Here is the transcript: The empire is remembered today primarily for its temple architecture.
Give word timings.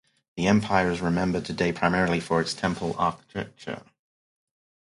The 0.35 0.47
empire 0.47 0.89
is 0.89 0.99
remembered 0.99 1.45
today 1.45 1.71
primarily 1.71 2.19
for 2.19 2.41
its 2.41 2.55
temple 2.55 2.95
architecture. 2.97 3.83